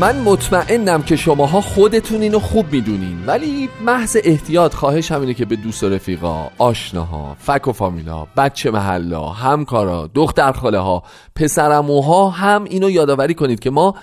[0.00, 3.26] من مطمئنم که شماها خودتون اینو خوب می‌دونین.
[3.26, 8.70] ولی محض احتیاط خواهش همینه که به دوست و رفیقا آشناها فک و فامیلا بچه
[8.70, 11.02] محلا همکارا دختر خاله ها
[11.34, 13.94] پسرموها هم اینو یادآوری کنید که ما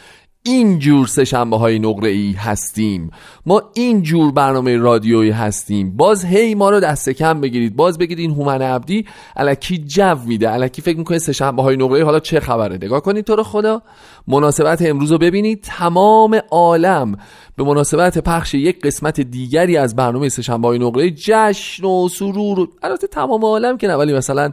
[0.47, 3.11] این جور سهشنبه های نقره ای هستیم.
[3.45, 5.97] ما این جور برنامه رادیویی هستیم.
[5.97, 7.75] باز هی ما رو دست کم بگیرید.
[7.75, 10.51] باز بگید این هومن عبدی الکی جو میده.
[10.51, 13.81] الکی فکر می‌کنید سهشنبه های نقره ای حالا چه خبره؟ نگاه کنید تو رو خدا.
[14.27, 15.61] مناسبت امروز رو ببینید.
[15.63, 17.17] تمام عالم
[17.57, 22.67] به مناسبت پخش یک قسمت دیگری از برنامه سهشنبه های نقره جشن و سرور.
[22.83, 24.51] البته تمام عالم که نه ولی مثلا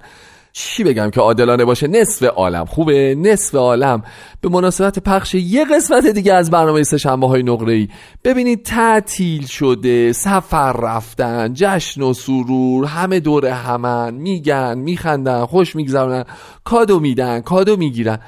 [0.53, 2.65] چی بگم که عادلانه باشه؟ نصف عالم.
[2.65, 4.03] خوبه؟ نصف عالم.
[4.41, 7.89] به مناسبت پخش یه قسمت دیگه از برنامه سهشنبه های نقره ای.
[8.25, 14.15] ببینید تعطیل شده سفر رفتن جشن و سرور همه دور همن.
[14.15, 16.25] میگن میخندن خوش میگذرونن.
[16.65, 18.19] کادو میدن کادو می‌گیرن.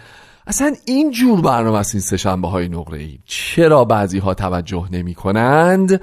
[0.46, 3.18] اصلا این جور برنامه است این سهشنبه های نقره ای.
[3.26, 6.00] چرا بعضی ها توجه نمی کنند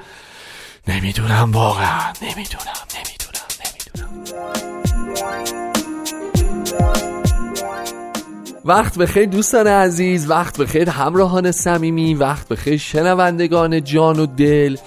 [0.88, 2.13] نمی‌دونم واقعا.
[2.22, 3.47] نمی‌دونم نمی‌دونم
[3.95, 4.70] نمی‌دونم.
[8.65, 14.77] وقت بخیر دوستان عزیز وقت بخیر همراهان صمیمی وقت بخیر شنوندگان جان و دل.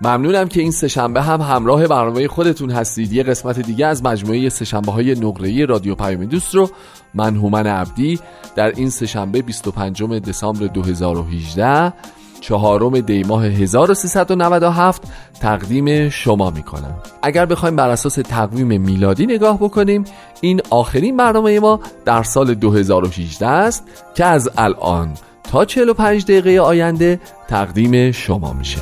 [0.00, 3.12] ممنونم که این سهشنبه هم همراه برنامه خودتون هستید.
[3.12, 6.70] یه قسمت دیگه از مجموعه سهشنبه های نقره‌ای رادیو پیام دوست رو
[7.14, 8.20] من هومن عبدی
[8.56, 11.92] در این سهشنبه 25 دسامبر 2018
[12.40, 15.02] چهارم دی ماه 1397
[15.40, 16.94] تقدیم شما می‌کنم.
[17.22, 20.04] اگر بخوایم بر اساس تقویم میلادی نگاه بکنیم
[20.40, 23.84] این آخرین برنامه ما در سال 2018 است
[24.14, 28.80] که از الان تا 45 دقیقه آینده تقدیم شما میشه.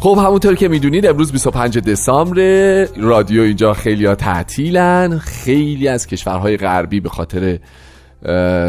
[0.00, 2.40] خب همونطور که می‌دونید امروز 25 دسامبر
[2.96, 5.18] رادیو اینجا خیلی تعطیلن.
[5.18, 7.58] خیلی از کشورهای غربی به خاطر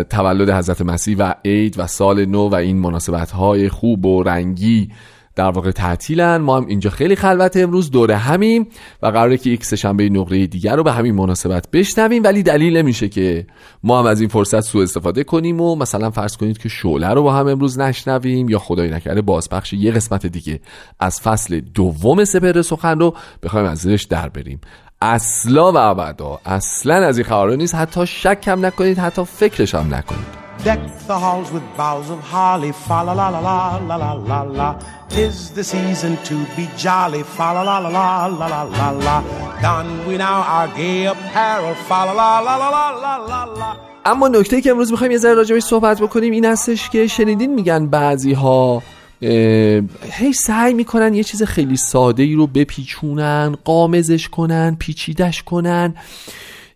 [0.10, 4.90] تولد حضرت مسیح و عید و سال نو و این مناسبت های خوب و رنگی
[5.36, 6.38] در واقع تعطیلن.
[6.38, 7.92] ما هم اینجا خیلی خلوت امروز.
[7.92, 8.68] دوره همیم
[9.02, 12.24] و قراره که یک سهشنبه نقره دیگر رو به همین مناسبت بشنویم.
[12.24, 13.48] ولی دلیل نمیشه که
[13.84, 17.24] ما هم از این فرصت سوء استفاده کنیم و مثلا فرض کنید که شعله رو
[17.24, 20.60] با هم امروز نشنویم یا خدای نکرده بازپخش یه قسمت دیگه
[21.00, 24.62] از فصل دوم سپر سخن رو بخوایم ازش در بریم.
[25.02, 29.94] اصلا و ابدا اصلا از این خبرها نیست حتی شک هم نکنید حتی فکرش هم
[29.94, 34.12] نکنید Deck the halls with boughs of holly, fa la la la la la la
[34.30, 34.70] la la.
[35.14, 39.18] Tis the season to be jolly, fa la la la la la la la la.
[39.64, 43.70] Don we now our gay apparel, fa la la la la la la la.
[44.06, 47.88] اما نکته که امروز می‌خوایم یه ذره راجبش صحبت بکنیم این هستش که شنیدین میگن
[47.88, 48.82] بعضی ها
[49.22, 55.96] هی سعی می‌کنن یه چیز خیلی ساده ای رو بپیچونن قامزش کنن پیچیدش کنن.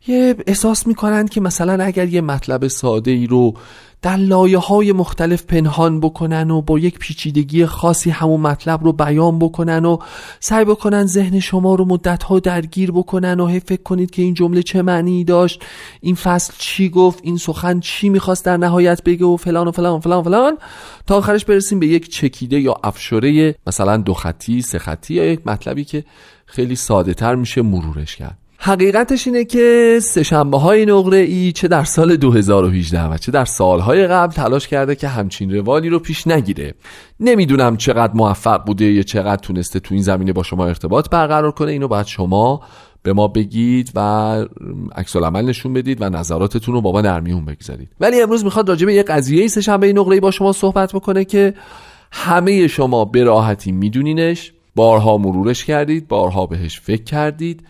[0.07, 3.53] یه احساس می‌کنن که مثلا اگر یه مطلب ساده ای رو
[4.05, 9.39] در لایه های مختلف پنهان بکنن و با یک پیچیدگی خاصی همون مطلب رو بیان
[9.39, 9.97] بکنن و
[10.39, 14.33] سعی بکنن ذهن شما رو مدت ها درگیر بکنن و هی فکر کنید که این
[14.33, 15.63] جمله چه معنی داشت
[16.01, 19.97] این فصل چی گفت این سخن چی می‌خواست در نهایت بگه و فلان و فلان
[19.97, 20.57] و فلان و فلان.
[21.07, 25.47] تا آخرش برسیم به یک چکیده یا افشوره مثلا دو خطی سه خطی یا یک
[25.47, 26.03] مطلبی که
[26.45, 28.44] خیلی ساده تر میشه مرورش کرد.
[28.57, 34.07] حقیقتش اینه که سهشنبه های نقره ای چه در سال 2018 و چه در سالهای
[34.07, 36.73] قبل تلاش کرده که همچین روالی رو پیش نگیره.
[37.19, 41.71] نمی‌دونم چقدر موفق بوده یا چقدر تونسته تو این زمینه با شما ارتباط برقرار کنه
[41.71, 42.61] اینو باید شما
[43.03, 43.99] به ما بگید و
[44.95, 47.89] عکس عمل نشون بدید و نظراتتون رو با ما در میون بگذارید.
[47.99, 51.53] ولی امروز می‌خواد راجع به یه قضیه سهشنبه نقره ای با شما صحبت بکنه که
[52.11, 54.51] همه شما به راحتی میدونینش.
[54.75, 57.63] بارها مرورش کردید بارها بهش فکر کردید.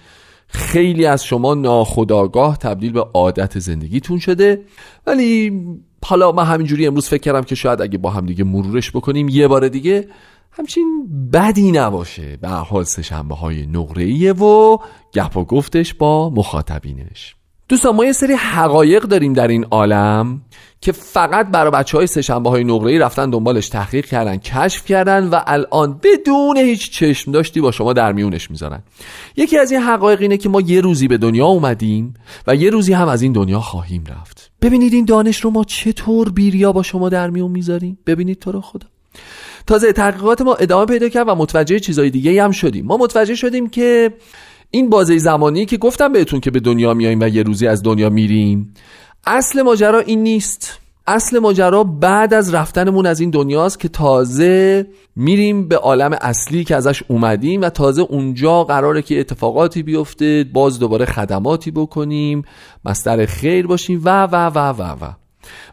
[0.56, 4.62] خیلی از شما ناخداگاه تبدیل به عادت زندگیتون شده.
[5.07, 5.62] ولی
[6.06, 9.48] حالا من همینجوری امروز فکر کردم که شاید اگه با هم دیگه مرورش بکنیم یه
[9.48, 10.07] بار دیگه
[10.52, 12.38] همچین بدی نباشه.
[12.38, 14.78] به حال سهشنبه های نقره و
[15.13, 17.36] گپ و گفتش با مخاطبینش.
[17.69, 20.42] دوستان ما یه سری حقایق داریم در این عالم.
[20.85, 25.39] که فقط برای بچه های سشنبه های نقره رفتن دنبالش تحقیق کردن کشف کردن و
[25.47, 28.83] الان بدون هیچ چشم داشتی با شما در میونش می‌ذارن.
[29.37, 32.13] یکی از این حقایق اینه که ما یه روزی به دنیا اومدیم
[32.47, 34.51] و یه روزی هم از این دنیا خواهیم رفت.
[34.61, 38.61] ببینید این دانش رو ما چطور بیریا با شما در میون می‌ذاریم؟ ببینید تو رو
[38.61, 38.87] خدا.
[39.67, 42.85] تازه تحقیقات ما ادامه پیدا کرد و متوجه چیزای دیگه هم شدیم.
[42.85, 44.13] ما متوجه شدیم که
[44.71, 48.09] این بازه زمانی که گفتم بهتون که به دنیا میاییم و یه روزی از دنیا
[48.09, 48.73] میریم
[49.27, 50.80] اصل ماجرا این نیست.
[51.07, 56.75] اصل ماجرا بعد از رفتنمون از این دنیاست که تازه میریم به عالم اصلی که
[56.75, 62.42] ازش اومدیم و تازه اونجا قراره که اتفاقاتی بیفته باز دوباره خدماتی بکنیم
[62.86, 65.13] مستر خیر باشیم و و و و و.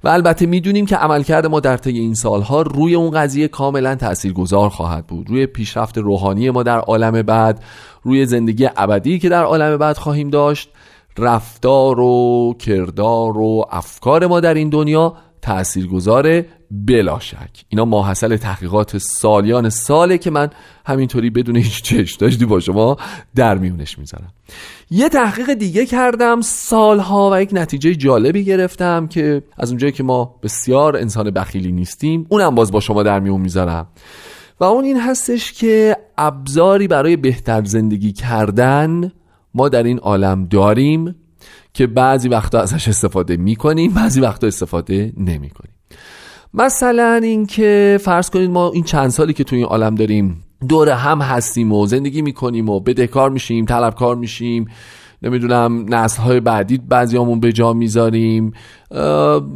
[0.04, 4.68] و البته می‌دونیم که عملکرد ما در طی این سالها روی اون قضیه کاملا تاثیرگذار
[4.68, 5.30] خواهد بود.
[5.30, 7.64] روی پیشرفت روحانی ما در عالم بعد
[8.02, 10.70] روی زندگی ابدی که در عالم بعد خواهیم داشت
[11.18, 17.64] رفتار و کردار و افکار ما در این دنیا تاثیرگذاره بلا شک.
[17.68, 20.50] اینا ماحصل تحقیقات سالیان ساله که من
[20.86, 22.96] همینطوری بدون هیچ چش داشتی با شما
[23.34, 24.32] در میونش می‌ذارم.
[24.90, 30.34] یه تحقیق دیگه کردم سالها و یک نتیجه جالبی گرفتم که از اونجایی که ما
[30.42, 33.86] بسیار انسان بخیلی نیستیم اونم باز با شما در میون می‌ذارم.
[34.60, 39.12] و اون این هستش که ابزاری برای بهتر زندگی کردن
[39.54, 41.14] ما در این عالم داریم
[41.74, 45.72] که بعضی وقتا ازش استفاده می‌کنیم بعضی وقتا استفاده نمی‌کنیم.
[46.54, 51.20] مثلا اینکه فرض کنید ما این چند سالی که توی این عالم داریم دور هم
[51.20, 54.66] هستیم و زندگی می‌کنیم و بدهکار میشیم طلبکار میشیم
[55.22, 58.52] نمی‌دونم نسل های بعدی بعضیامون به جا می‌ذاریم.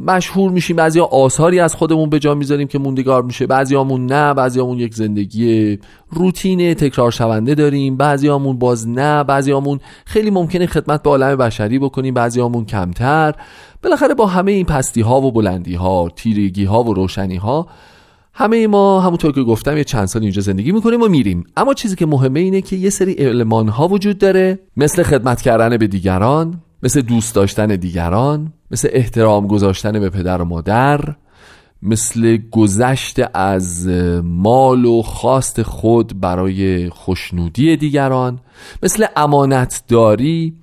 [0.07, 3.47] مشهور میشیم بعضی آثاری از خودمون به جا می‌ذاریم که موندگار میشه.
[3.47, 5.79] بعضیامون نه بعضیامون یک زندگی
[6.11, 7.97] روتین تکرار شونده داریم.
[7.97, 13.35] بعضیامون باز نه بعضیامون خیلی ممکنه خدمت به عالم بشری بکنیم بعضیامون کمتر.
[13.83, 17.67] بالاخره با همه این پستی ها و بلندی ها تیرگی ها و روشنی ها
[18.39, 21.45] همه ما همونطور که گفتم یه چند سال اینجا زندگی می‌کنیم و میریم.
[21.57, 24.59] اما چیزی که مهمه اینه که یه سری علمان ها وجود داره.
[24.77, 30.45] مثل خدمت کردن به دیگران مثل دوست داشتن دیگران مثل احترام گذاشتن به پدر و
[30.45, 31.01] مادر
[31.83, 33.89] مثل گذشت از
[34.25, 38.39] مال و خواست خود برای خوشنودی دیگران
[38.83, 40.55] مثل امانتداری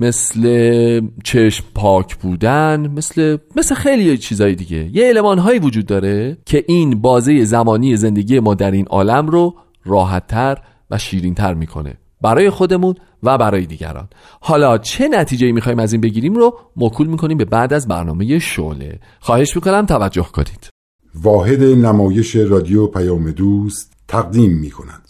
[0.00, 4.90] مثل چشم پاک بودن مثل مثل خیلی چیزای دیگه.
[4.92, 9.54] یه علمان هایی وجود داره که این بازه زمانی زندگی ما در این عالم رو
[9.84, 10.58] راحتتر
[10.90, 11.94] و شیرینتر می‌کنه.
[12.22, 14.08] برای خودمون و برای دیگران.
[14.40, 18.98] حالا چه نتیجه می‌خوایم از این بگیریم رو مکول می‌کنیم به بعد از برنامه شعله.
[19.20, 20.68] خواهش می‌کنم توجه کنید.
[21.14, 25.08] واحد نمایش رادیو پیام دوست تقدیم می‌کند.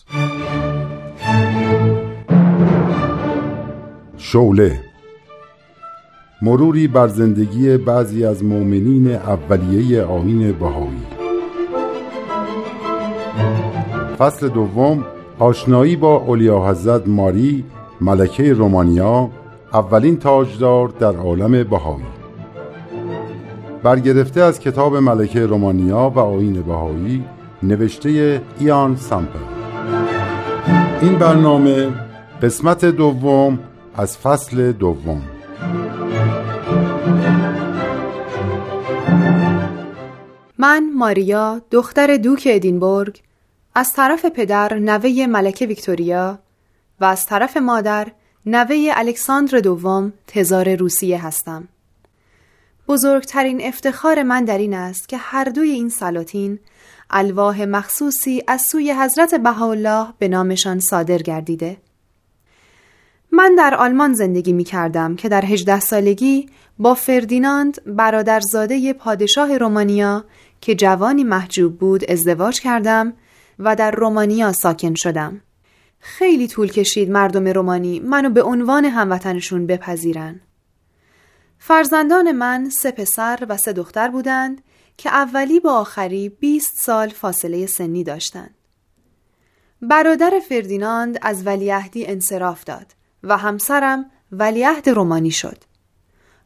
[4.22, 4.80] شوله
[6.42, 11.02] مروری بر زندگی بعضی از مؤمنین اولیه آین بهایی.
[14.18, 15.04] فصل دوم
[15.38, 17.64] آشنایی با اولیا حضرت ماری
[18.00, 19.30] ملکه رومانیا
[19.72, 22.04] اولین تاجدار در عالم بهایی.
[23.82, 27.24] برگرفته از کتاب ملکه رومانیا و آین بهایی
[27.62, 29.38] نوشته ایان سامپل.
[31.02, 31.88] این برنامه
[32.42, 33.58] قسمت دوم
[34.00, 35.22] از فصل دوم
[40.58, 43.22] من ماریا دختر دوک ادینبورگ
[43.74, 46.38] از طرف پدر نوه ملکه ویکتوریا
[47.00, 48.12] و از طرف مادر
[48.46, 51.68] نوه الکساندر دوم تزار روسیه هستم.
[52.88, 56.58] بزرگترین افتخار من در این است که هر دوی این سلاطین
[57.10, 61.76] الواح مخصوصی از سوی حضرت بهاءالله به نامشان صادر گردیده.
[63.32, 70.24] من در آلمان زندگی می کردم که در هجده سالگی با فردیناند برادرزاده پادشاه رومانیا
[70.60, 73.12] که جوانی محجوب بود ازدواج کردم
[73.58, 75.40] و در رومانیا ساکن شدم.
[75.98, 80.40] خیلی طول کشید مردم رومانی منو به عنوان هموطنشون بپذیرن.
[81.58, 84.62] فرزندان من سه پسر و سه دختر بودند
[84.96, 88.54] که اولی با آخری 20 سال فاصله سنی داشتند.
[89.82, 95.56] برادر فردیناند از ولیعهدی انصراف داد و همسرم ولیعهد رومانی شد.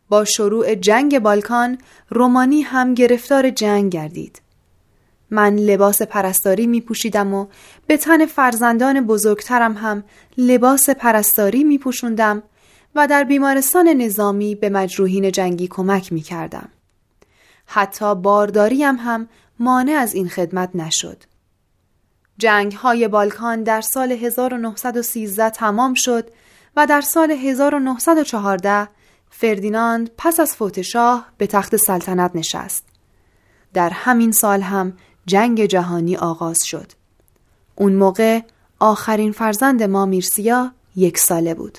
[0.08, 1.78] با شروع جنگ بالکان
[2.10, 4.42] رومانی هم گرفتار جنگ گردید.
[5.30, 7.46] من لباس پرستاری می پوشیدم و
[7.86, 10.04] به تن فرزندان بزرگترم هم
[10.38, 12.42] لباس پرستاری می پوشندم
[12.94, 16.68] و در بیمارستان نظامی به مجروحین جنگی کمک می کردم.
[17.66, 19.28] حتی بارداریم هم
[19.58, 21.22] مانع از این خدمت نشد.
[22.38, 26.30] جنگ های بالکان در سال 1913 تمام شد
[26.76, 28.88] و در سال 1914
[29.30, 32.84] فردیناند پس از فوت شاه به تخت سلطنت نشست.
[33.74, 34.92] در همین سال هم
[35.26, 36.92] جنگ جهانی آغاز شد.
[37.74, 38.40] اون موقع
[38.78, 41.78] آخرین فرزند ما میرسیا یک ساله بود.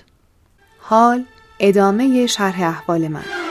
[0.80, 1.26] حال
[1.60, 3.45] ادامه شرح احوال من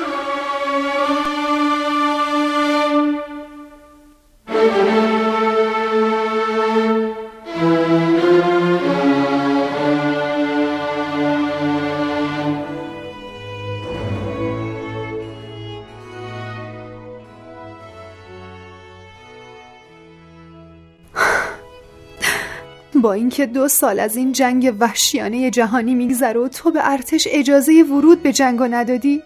[23.14, 28.22] اینکه دو سال از این جنگ وحشیانه جهانی میگذره و تو به ارتش اجازه ورود
[28.22, 29.22] به جنگ ندادی؟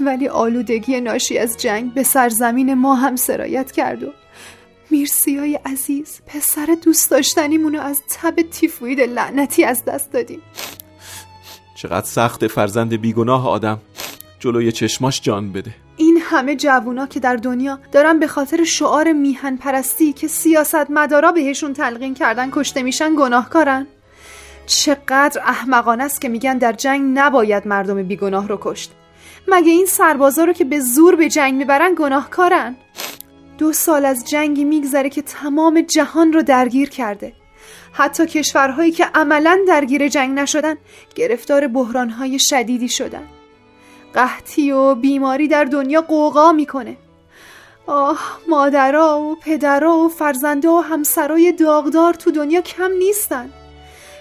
[0.00, 4.12] ولی آلودگی ناشی از جنگ به سرزمین ما هم سرایت کرد و
[4.90, 10.40] میرسیای عزیز پسر دوست داشتنیمونو از تب تیفوید لعنتی از دست دادیم.
[11.74, 13.78] چقدر سخت فرزند بیگناه آدم.
[14.40, 15.85] جلوی چشماش جان بده.
[16.26, 21.72] همه جوونا که در دنیا دارن به خاطر شعار میهن پرستی که سیاست مدارا بهشون
[21.72, 23.86] تلقین کردن کشته میشن گناهکارن.
[24.66, 28.92] چقدر احمقانه است که میگن در جنگ نباید مردم بیگناه رو کشت.
[29.48, 32.76] مگه این سربازا رو که به زور به جنگ می‌برن گناهکارن؟
[33.58, 37.32] دو سال از جنگی میگذره که تمام جهان رو درگیر کرده.
[37.92, 40.76] حتی کشورهایی که عملا درگیر جنگ نشدن
[41.14, 43.22] گرفتار بحرانهای شدیدی شدن.
[44.16, 46.96] قحطی و بیماری در دنیا قوقا می‌کنه.
[47.86, 53.50] آه مادرها و پدرها و فرزنده و همسرای داغدار تو دنیا کم نیستن.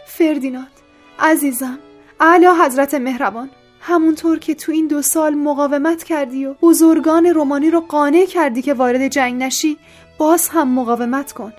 [0.08, 0.72] فردیناند
[1.20, 1.80] عزیزم
[2.20, 3.50] اعلی حضرت مهربان
[3.82, 8.74] همونطور که تو این دو سال مقاومت کردی و بزرگان رومانی رو قانع کردی که
[8.74, 9.78] وارد جنگ نشی
[10.18, 11.54] باز هم مقاومت کن.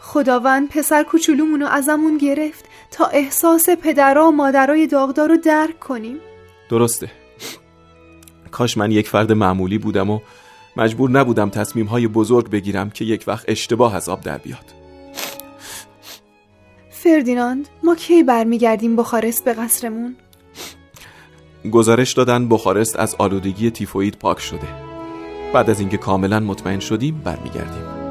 [0.00, 6.20] خداوند پسر کوچولومونو ازمون گرفت تا احساس پدرها و مادرای داغدار رو درک کنیم.
[6.70, 7.21] درسته.
[8.52, 10.20] کاش من یک فرد معمولی بودم و
[10.76, 14.64] مجبور نبودم تصمیم های بزرگ بگیرم که یک وقت اشتباه از آب در بیاد.
[16.90, 20.16] فردیناند ما کی برمیگردیم بخارست به قصرمون؟
[21.72, 24.68] گزارش دادن بخارست از آلودگی تیفوید پاک شده.
[25.52, 28.02] بعد از اینکه کاملا مطمئن شدیم برمیگردیم.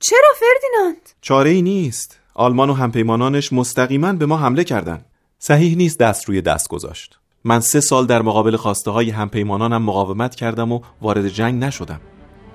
[0.00, 2.25] چرا فردیناند؟ چاره ای نیست.
[2.38, 5.04] آلمان و همپیمانانش مستقیما به ما حمله کردند.
[5.38, 7.18] صحیح نیست دست روی دست گذاشت.
[7.44, 12.00] من سه سال در مقابل خواسته های همپیمانانم مقاومت کردم و وارد جنگ نشدم.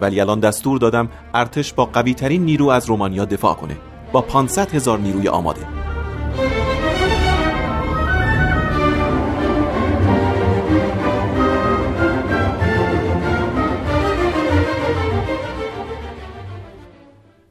[0.01, 3.77] ولی الان دستور دادم ارتش با قوی ترین نیرو از رومانیا دفاع کنه.
[4.11, 5.67] با 500 هزار نیروی آماده.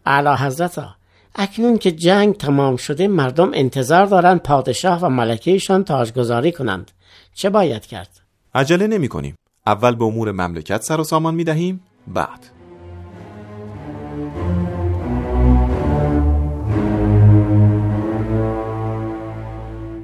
[0.06, 0.99] اعلی حضرت
[1.34, 6.90] اکنون که جنگ تمام شده مردم انتظار دارند پادشاه و ملکهشان تاجگذاری کنند.
[7.34, 8.20] چه باید کرد؟
[8.54, 9.34] عجله نمی کنیم.
[9.66, 12.46] اول به امور مملکت سر و سامان می دهیم بعد.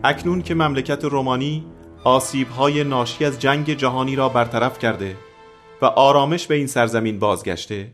[0.04, 1.64] اکنون که مملکت رومانی
[2.04, 5.16] آسیب های ناشی از جنگ جهانی را برطرف کرده
[5.82, 7.92] و آرامش به این سرزمین بازگشته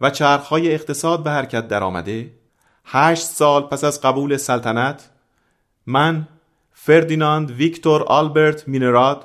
[0.00, 2.30] و چرخهای اقتصاد به حرکت درآمده
[2.84, 5.10] هشت سال پس از قبول سلطنت
[5.86, 6.28] من
[6.72, 9.24] فردیناند ویکتور آلبرت مینراد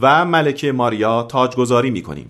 [0.00, 2.26] و ملکه ماریا تاجگذاری می کنیم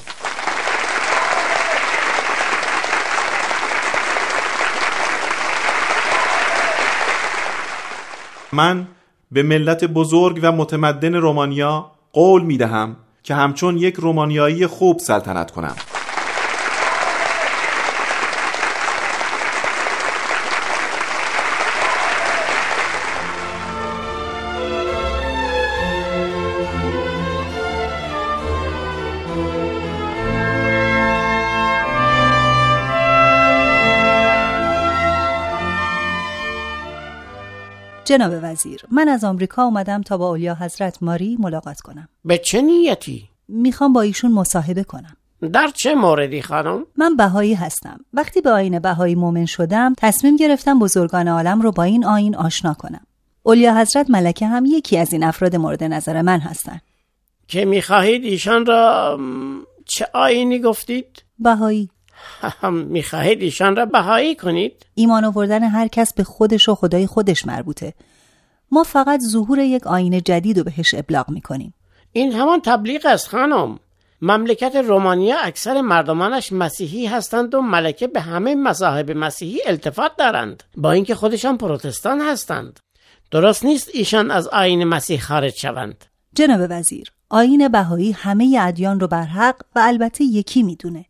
[8.53, 8.89] من
[9.33, 15.51] به ملت بزرگ و متمدن رومانیا قول می دهم که همچون یک رومانیایی خوب سلطنت
[15.51, 15.77] کنم.
[38.05, 42.63] جناب وزیر من از آمریکا اومدم تا با اولیا حضرت ماری ملاقات کنم به چه
[42.63, 45.17] نیتی؟ می‌خوام با ایشون مصاحبه کنم
[45.53, 50.79] در چه موردی خانم؟ من بهایی هستم وقتی به آین بهایی مؤمن شدم تصمیم گرفتم
[50.79, 53.07] بزرگان عالم رو با این آین آشنا کنم
[53.43, 56.81] اولیا حضرت ملکه هم یکی از این افراد مورد نظر من هستن
[57.49, 59.19] که می‌خواهید ایشان را
[59.87, 61.91] چه آینی گفتید؟ بهایی
[62.73, 67.95] می‌خواهید ایشان را بهایی کنید؟ ایمان آوردن هر کس به خودش و خدای خودش مربوطه.
[68.71, 71.75] ما فقط ظهور یک آین جدید رو بهش ابلاغ می‌کنیم.
[72.13, 73.79] این همان تبلیغ است خانم.
[74.23, 80.63] مملکت رومانیا اکثر مردمانش مسیحی هستند و ملکه به همه مذاهب مسیحی التفات دارند.
[80.77, 82.81] با اینکه خودشان پروتستان هستند.
[83.31, 86.05] درست نیست ایشان از آین مسیح خارج شوند.
[86.35, 91.05] جناب وزیر آین بهایی همه ادیان رو بر حق و البته یکی می‌دونه.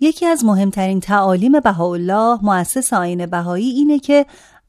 [0.00, 4.26] یکی از مهمترین تعالیم بهاءالله مؤسس آین بهایی اینه که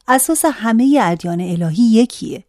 [0.08, 2.44] اساس همه ادیان الهی یکیه.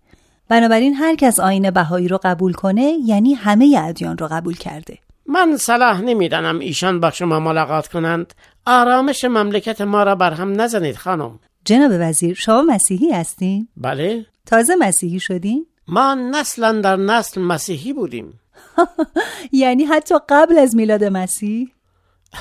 [0.49, 4.97] بنابراین هر کس آین بهایی رو قبول کنه یعنی همه ادیان رو قبول کرده.
[5.25, 8.33] من صلاح نمی‌دانم ایشان با شما ملاقات کنند.
[8.65, 11.39] آرامش مملکت ما را بر هم نزنید خانم.
[11.65, 14.25] جناب وزیر شما مسیحی هستین؟ بله.
[14.45, 18.39] تازه مسیحی شدین؟ ما نسلا در نسل مسیحی بودیم.
[19.51, 21.69] یعنی حتی قبل از میلاد مسیح؟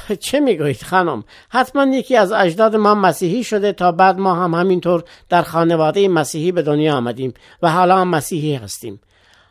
[0.26, 5.04] چه می‌گویید خانم؟ حتما یکی از اجداد ما مسیحی شده تا بعد ما هم همینطور
[5.28, 9.00] در خانواده مسیحی به دنیا آمدیم و حالا هم مسیحی هستیم.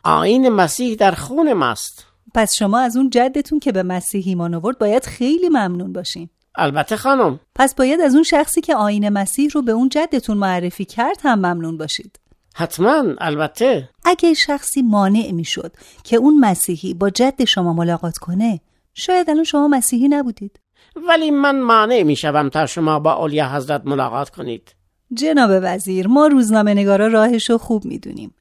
[0.04, 2.06] آین مسیح در خون ماست.
[2.34, 6.28] پس شما از اون جدتون که به مسیح ایمان آورد باید خیلی ممنون باشین.
[6.54, 7.40] البته خانم.
[7.54, 11.38] پس باید از اون شخصی که آین مسیح رو به اون جدتون معرفی کرد هم
[11.38, 12.18] ممنون باشید.
[12.54, 13.88] حتما البته.
[14.04, 15.72] اگه شخصی مانع می‌شد
[16.04, 18.60] که اون مسیحی با جد شما ملاقات کنه
[18.94, 20.60] شاید الان شما مسیحی نبودید.
[21.08, 24.74] ولی من مانع می‌شوم تا شما با اولیا حضرت ملاقات کنید.
[25.14, 28.34] جناب وزیر ما روزنامه نگارا راهش رو خوب می‌دونیم.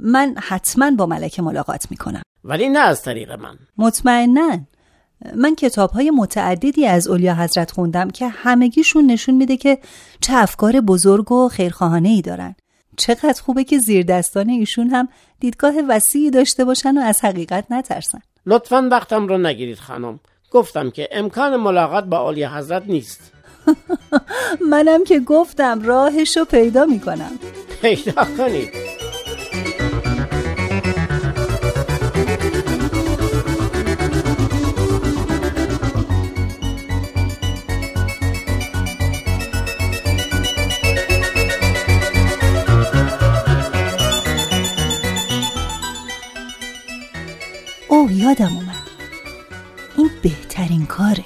[0.00, 2.22] من حتما با ملکه ملاقات می‌کنم.
[2.44, 3.58] ولی نه از طریق من.
[3.78, 4.58] مطمئنا.
[5.34, 9.78] من کتاب های متعددی از اولیا حضرت خوندم که همگیشون نشون میده که
[10.20, 12.54] چه افکار بزرگ و خیرخواهانه ای دارن.
[12.96, 15.08] چقدر خوبه که زیر دستان ایشون هم
[15.40, 18.20] دیدگاه وسیعی داشته باشن و از حقیقت نترسن.
[18.46, 20.20] لطفا وقتم رو نگیرید خانم.
[20.50, 23.32] گفتم که امکان ملاقات با اولیا حضرت نیست.
[24.70, 27.38] منم که گفتم راهش رو پیدا می‌کنم.
[27.82, 28.93] پیدا کنید.
[50.94, 51.24] کاره.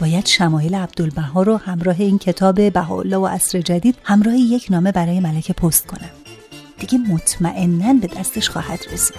[0.00, 5.20] باید شمایل عبدالبها رو همراه این کتاب بهاءالله و عصر جدید همراه یک نامه برای
[5.20, 6.10] ملکه پست کنم.
[6.78, 9.16] دیگه مطمئنا به دستش خواهد رسید.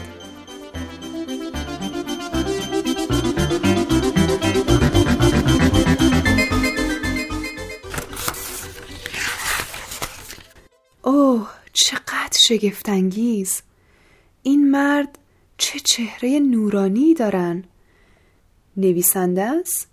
[11.04, 13.62] اوه چقدر شگفتانگیز.
[14.43, 15.20] این مرد
[15.58, 17.63] چه چهره نورانی دارن.
[18.78, 19.88] نویسنده است.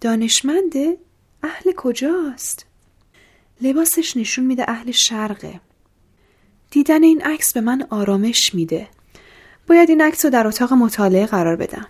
[0.00, 0.96] دانشمنده
[1.42, 2.66] اهل کجاست؟
[3.60, 5.60] لباسش نشون میده اهل شرقه.
[6.70, 8.88] دیدن این عکس به من آرامش میده.
[9.66, 11.86] باید این عکس رو در اتاق مطالعه قرار بدم.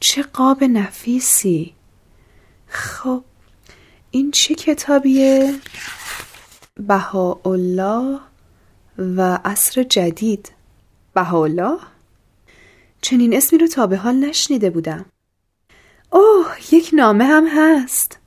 [0.00, 1.74] چه قاب نفیسی.
[2.66, 3.24] خب
[4.10, 5.54] این چه کتابیه؟
[6.76, 8.20] بهاءالله
[8.98, 10.52] و عصر جدید.
[11.14, 11.78] بهاءالله؟
[13.00, 15.06] چنین اسمی رو تا به حال نشنیده بودم.
[16.10, 18.18] اوه یک نامه هم هست.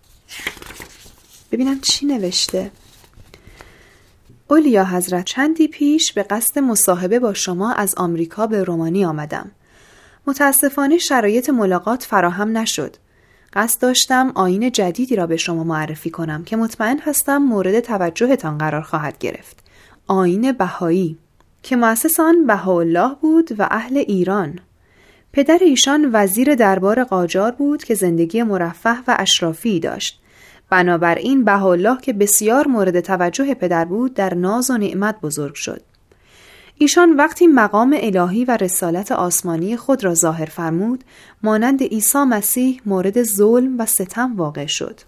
[1.52, 2.72] ببینم چی نوشته.
[4.48, 9.52] اولیا حضرت چندی پیش به قصد مصاحبه با شما از آمریکا به رومانی آمدم.
[10.28, 12.96] متاسفانه شرایط ملاقات فراهم نشد.
[13.54, 18.82] قصد داشتم آین جدیدی را به شما معرفی کنم که مطمئن هستم مورد توجهتان قرار
[18.82, 19.58] خواهد گرفت.
[20.08, 21.18] آین بهایی
[21.64, 24.60] که مؤسس آن بهاءالله بود و اهل ایران.
[25.34, 30.22] پدر ایشان وزیر دربار قاجار بود که زندگی مرفه و اشرافی داشت.
[30.70, 35.82] بنابراین بهاءالله که بسیار مورد توجه پدر بود در ناز و نعمت بزرگ شد.
[36.78, 41.04] ایشان وقتی مقام الهی و رسالت آسمانی خود را ظاهر فرمود
[41.44, 45.00] مانند عیسی مسیح مورد ظلم و ستم واقع شد.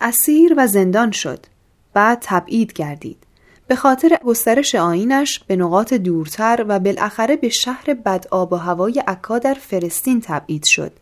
[0.00, 1.46] اسیر و زندان شد.
[1.94, 3.25] بعد تبعید گردید.
[3.68, 9.02] به خاطر گسترش آینش به نقاط دورتر و بالاخره به شهر بد آب و هوای
[9.06, 10.92] عکا در فرستین تبعید شد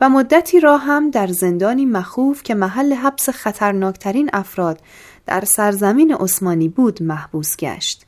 [0.00, 4.80] و مدتی را هم در زندانی مخوف که محل حبس خطرناکترین افراد
[5.26, 8.06] در سرزمین عثمانی بود محبوس گشت.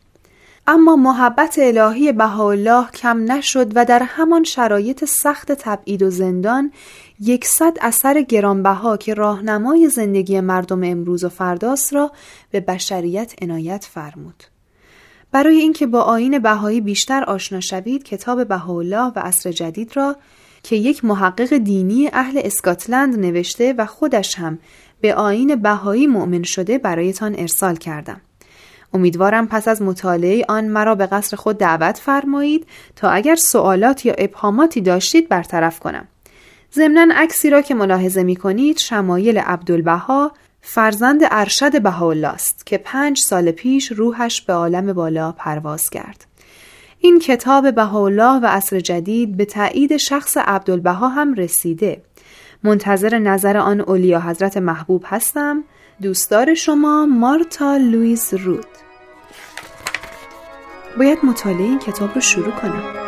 [0.67, 6.73] اما محبت الهی بهاءالله کم نشد و در همان شرایط سخت تبعید و زندان
[7.21, 12.13] یکصد اثر گرانبها که راهنمای زندگی مردم امروز و فرداست را
[12.51, 14.45] به بشریت عنایت فرمود.
[15.33, 20.17] برای اینکه با آین بهایی بیشتر آشنا شوید کتاب بهاءالله و عصر جدید را
[20.63, 24.59] که یک محقق دینی اهل اسکاتلند نوشته و خودش هم
[25.01, 28.21] به آین بهایی مؤمن شده برایتان ارسال کردم.
[28.95, 34.15] امیدوارم پس از مطالعه آن مرا به قصر خود دعوت فرمایید تا اگر سوالات یا
[34.19, 36.09] ابهاماتی داشتید برطرف کنم.
[36.75, 43.19] ضمنا عکسی را که ملاحظه می کنید شمایل عبدالبها فرزند ارشد بهاءالله است که پنج
[43.19, 46.25] سال پیش روحش به عالم بالا پرواز کرد.
[46.99, 52.03] این کتاب بهاءالله و عصر جدید به تایید شخص عبدالبها هم رسیده.
[52.63, 55.65] منتظر نظر آن اولیا حضرت محبوب هستم.
[56.03, 58.67] دوستدار شما مارتا لویز رود.
[60.99, 63.08] باید مطالعه این کتاب رو شروع کنم.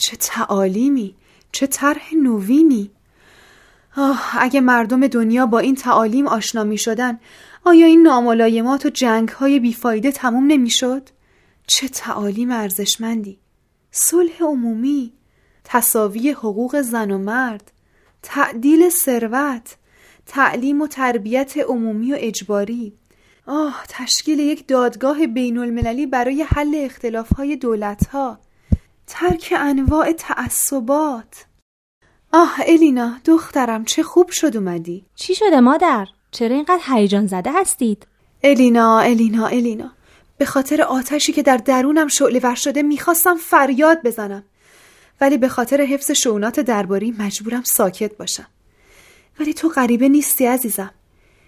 [0.00, 1.14] تعالیمی
[1.52, 2.90] چه طرح نوینی.
[3.96, 7.18] آه اگه مردم دنیا با این تعالیم آشنا می شدن
[7.64, 11.08] آیا این ناملایمات و جنگ های بیفایده تموم نمی شد؟
[11.66, 13.38] چه تعالیم ارزشمندی.
[13.90, 15.12] صلح عمومی
[15.64, 17.72] تصاوی حقوق زن و مرد
[18.22, 19.76] تعدیل ثروت
[20.26, 22.92] تعلیم و تربیت عمومی و اجباری.
[23.46, 28.38] آه تشکیل یک دادگاه بین المللی برای حل اختلاف های دولت ها
[29.06, 31.46] ترک انواع تعصبات.
[32.32, 35.06] آه الینا دخترم چه خوب شد اومدی.
[35.14, 38.06] چی شده مادر؟ چرا اینقدر هیجان زده هستید؟
[38.42, 39.92] الینا الینا الینا.
[40.38, 44.44] به خاطر آتشی که در درونم شعله ور شده می‌خواستم فریاد بزنم.
[45.20, 48.46] ولی به خاطر حفظ شونات درباری مجبورم ساکت باشم.
[49.40, 50.90] ولی تو غریبه نیستی عزیزم.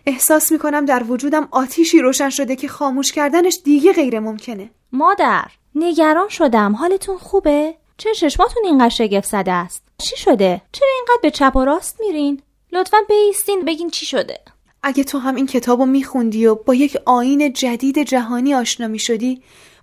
[0.06, 4.70] احساس می‌کنم در وجودم آتیشی روشن شده که خاموش کردنش دیگه غیر ممکنه.
[4.92, 11.20] مادر نگران شدم حالتون خوبه؟ چه چشماتون اینقدر شگفت زده است؟ چی شده؟ چرا اینقدر
[11.22, 14.40] به چپ و راست میرین؟ لطفا بیستین بگین چی شده؟
[14.82, 19.42] اگه تو هم این کتاب رو میخوندی و با یک آین جدید جهانی آشنا می‌شدی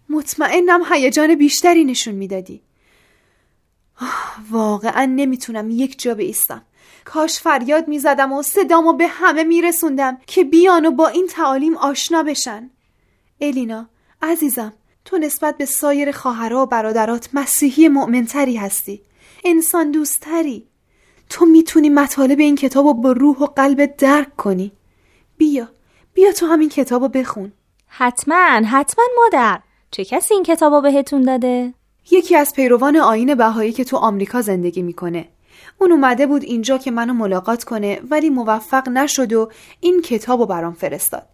[0.10, 2.62] مطمئنم هیجان بیشتری نشون می‌دادی
[4.52, 6.62] واقعا نمی‌تونم یک جا بیستم
[7.06, 12.24] کاش فریاد می‌زدم و صدامو به همه میرسوندم که بیان و با این تعالیم آشنا
[12.24, 12.70] بشن
[13.42, 13.90] الینا
[14.22, 14.74] عزیزم
[15.06, 19.02] تو نسبت به سایر خواهرها و برادرات مسیحی مؤمنتری هستی.
[19.46, 20.68] انسان دوستتری.
[21.30, 24.72] تو می‌تونی مطالب این کتاب رو با روح و قلب درک کنی.
[25.38, 25.68] بیا
[26.14, 27.52] بیا تو همین کتاب رو بخون.
[27.88, 29.60] حتما حتما مادر.
[29.92, 31.74] چه کسی این کتاب رو بهتون داده؟
[32.12, 35.28] یکی از پیروان آین بهایی که تو آمریکا زندگی می‌کنه.
[35.78, 40.46] اون اومده بود اینجا که منو ملاقات کنه ولی موفق نشد و این کتاب رو
[40.46, 41.28] برام فرستاد.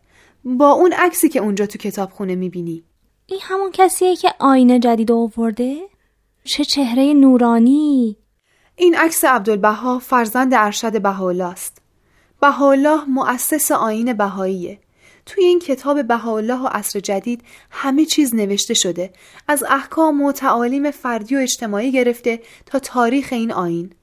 [0.43, 2.83] با اون عکسی که اونجا تو کتابخونه می‌بینی.
[3.31, 5.77] این همون کسیه که آینه جدید آورده؟
[6.43, 8.17] چه چهره نورانی؟
[8.75, 11.55] این عکس عبدالبها فرزند ارشد بهاءالله
[12.41, 14.79] بهاءالله مؤسس آین بهاییه.
[15.25, 19.13] توی این کتاب بهاءالله و عصر جدید همه چیز نوشته شده.
[19.47, 23.93] از احکام و تعالیم فردی و اجتماعی گرفته تا تاریخ این آین.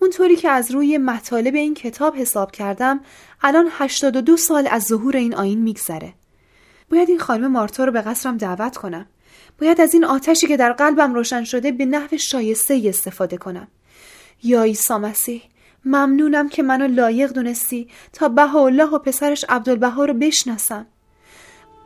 [0.00, 3.00] اونطوری که از روی مطالب این کتاب حساب کردم
[3.42, 6.14] الان 82 سال از ظهور این آین میگذره.
[6.90, 9.06] باید این خانم مارتا رو به قصرم دعوت کنم.
[9.60, 13.68] باید از این آتشی که در قلبم روشن شده به نحو شایسته استفاده کنم.
[14.42, 15.42] یا عیسی مسیح
[15.84, 20.86] ممنونم که منو لایق دونستی تا بهاءالله و پسرش عبدالبها رو بشناسم.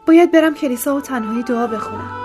[0.06, 2.21] باید برم کلیسا و تنهایی دعا بخونم.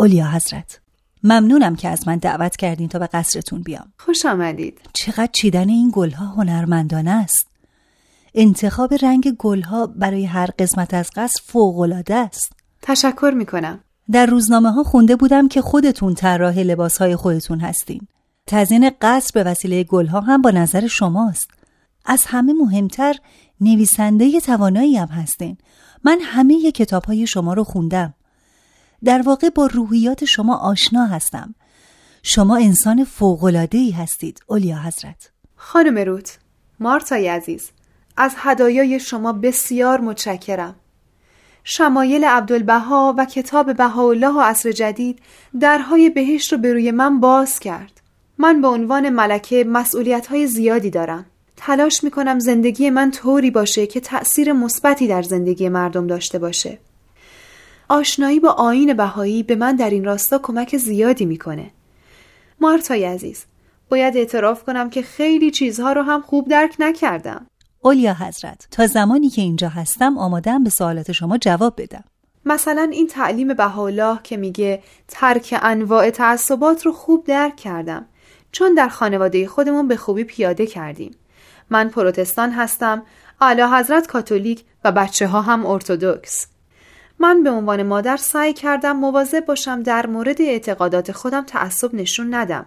[0.00, 0.80] اولیا حضرت.
[1.24, 3.92] ممنونم که از من دعوت کردین تا به قصرتون بیام.
[3.98, 4.80] خوش آمدید.
[4.92, 7.46] چقدر چیدن این گلها هنرمندانه است.
[8.34, 12.52] انتخاب رنگ گلها برای هر قسمت از قصر فوقالعاده است.
[12.82, 13.80] تشکر می‌کنم.
[14.12, 18.00] در روزنامه ها خونده بودم که خودتون طراح لباس های خودتون هستین.
[18.46, 21.50] تزیین قصر به وسیله گلها هم با نظر شماست.
[22.04, 23.14] از همه مهمتر
[23.60, 25.56] نویسنده توانایی هم هستین.
[26.04, 28.14] من همه کتاب های شما رو خوندم.
[29.04, 31.54] در واقع با روحیات شما آشنا هستم.
[32.22, 33.06] شما انسان
[33.72, 35.30] ای هستید اولیا حضرت.
[35.56, 36.38] خانم روت
[36.80, 37.70] مارتای عزیز
[38.16, 40.74] از هدایای شما بسیار متشکرم.
[41.64, 45.18] شمایل عبدالبها و کتاب بهاءالله و عصر جدید
[45.60, 48.00] درهای بهشت رو به روی من باز کرد.
[48.38, 51.26] من به عنوان ملکه مسئولیت های زیادی دارم.
[51.56, 56.78] تلاش می‌کنم زندگی من طوری باشه که تأثیر مثبتی در زندگی مردم داشته باشه.
[57.90, 61.70] آشنایی با آین بهایی به من در این راستا کمک زیادی می‌کنه.
[62.60, 63.44] مارتای عزیز،
[63.88, 67.46] باید اعتراف کنم که خیلی چیزها رو هم خوب درک نکردم.
[67.80, 72.04] اولیا حضرت، تا زمانی که اینجا هستم آمادم به سوالات شما جواب بدم.
[72.44, 78.06] مثلا این تعلیم بهاءالله که میگه ترک انواع تعصبات رو خوب درک کردم
[78.52, 81.16] چون در خانواده خودمون به خوبی پیاده کردیم.
[81.70, 83.02] من پروتستان هستم،
[83.40, 86.46] اعلی حضرت کاتولیک و بچه ها هم ارتودکس.
[87.20, 92.66] من به عنوان مادر سعی کردم مواظب باشم در مورد اعتقادات خودم تعصب نشون ندم.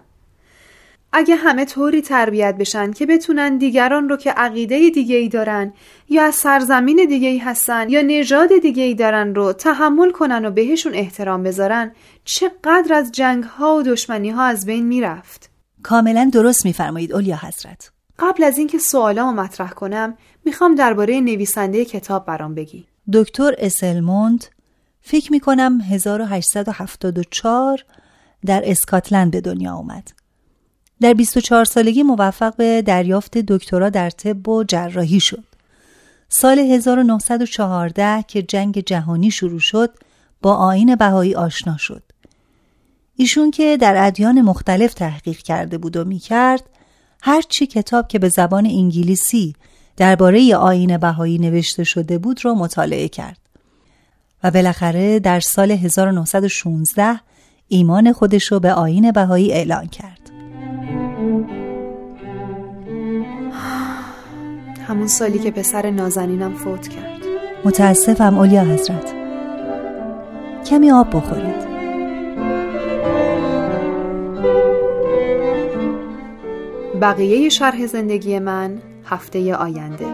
[1.12, 5.72] اگه همه طوری تربیت بشن که بتونن دیگران رو که عقیده دیگه ای دارن
[6.08, 10.50] یا از سرزمین دیگه ای هستن یا نژاد دیگه ای دارن رو تحمل کنن و
[10.50, 11.92] بهشون احترام بذارن
[12.24, 15.50] چقدر از جنگ ها و دشمنی ها از بین می‌رفت.
[15.82, 17.90] کاملا درست میفرمایید اولیا حضرت.
[18.18, 22.86] قبل از اینکه سوالامو مطرح کنم می‌خوام درباره نویسنده کتاب برام بگی.
[23.12, 24.44] دکتر اسلموند
[25.02, 27.84] فکر می کنم 1874
[28.46, 30.12] در اسکاتلند به دنیا آمد.
[31.00, 35.44] در 24 سالگی موفق به دریافت دکترا در طب و جراحی شد.
[36.28, 39.90] سال 1914 که جنگ جهانی شروع شد
[40.42, 42.02] با آین بهایی آشنا شد.
[43.16, 46.62] ایشون که در ادیان مختلف تحقیق کرده بود و می‌کرد
[47.22, 49.54] هر چی کتاب که به زبان انگلیسی
[49.96, 53.38] درباره آین بهایی نوشته شده بود را مطالعه کرد.
[54.44, 57.20] و بالاخره در سال 1916
[57.68, 60.30] ایمان خودش رو به آین بهایی اعلان کرد.
[64.88, 67.20] همون سالی که پسر نازنینم فوت کرد.
[67.64, 69.14] متاسفم اولیا حضرت.
[70.66, 71.74] کمی آب بخورید.
[77.00, 80.06] بقیه شرح زندگی من هفته آینده.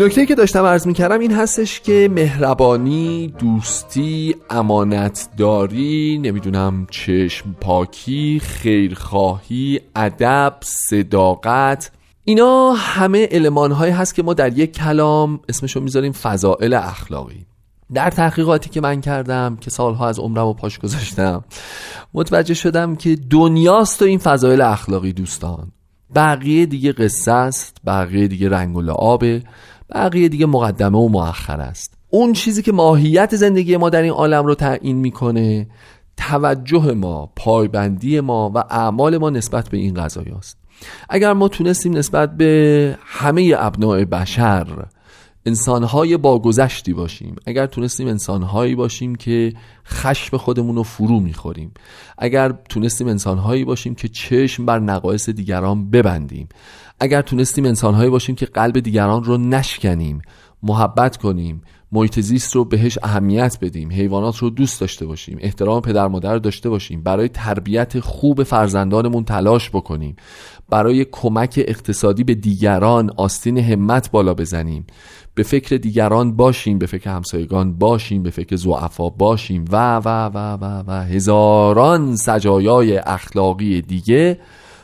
[0.00, 8.40] نکته که داشتم عرض می کردم این هستش که مهربانی، دوستی، امانتداری، نمی‌دونم چشم پاکی،
[8.42, 11.90] خیرخواهی، ادب، صداقت
[12.24, 17.46] اینا همه علمان هست که ما در یک کلام اسمشو می‌ذاریم فضائل اخلاقی.
[17.94, 21.44] در تحقیقاتی که من کردم که سالها از عمرم و پاش گذاشتم
[22.14, 25.72] متوجه شدم که دنیاست و این فضایل اخلاقی دوستان.
[26.14, 29.42] بقیه دیگه قصه است بقیه دیگه رنگ و لعابه
[29.94, 31.94] بقیه دیگه مقدمه و مؤخر است.
[32.10, 35.66] اون چیزی که ماهیت زندگی ما در این عالم رو تعیین می‌کنه
[36.16, 40.58] توجه ما پایبندی ما و اعمال ما نسبت به این قضایی است
[41.08, 44.66] اگر ما تونستیم نسبت به همه ابناع بشر
[45.46, 47.36] انسانهای باگذشتی باشیم.
[47.46, 49.54] اگر تونستیم انسانهایی باشیم که
[49.86, 51.72] خشم خودمون رو فرو می‌خوریم.
[52.18, 56.48] اگر تونستیم انسانهایی باشیم که چشم بر نقایص دیگران ببندیم.
[57.00, 60.22] اگر تونستیم انسانهایی باشیم که قلب دیگران رو نشکنیم.
[60.62, 61.62] محبت کنیم.
[61.92, 63.92] محیط زیست رو بهش اهمیت بدیم.
[63.92, 65.38] حیوانات رو دوست داشته باشیم.
[65.40, 67.02] احترام پدر مادر رو داشته باشیم.
[67.02, 70.16] برای تربیت خوب فرزندانمون تلاش بکنیم.
[70.68, 74.86] برای کمک اقتصادی به دیگران آستین همت بالا بزنیم.
[75.38, 80.56] به فکر دیگران باشیم به فکر همسایگان باشیم به فکر زعفا باشیم و و و
[80.60, 84.40] و و هزاران سجایای اخلاقی دیگه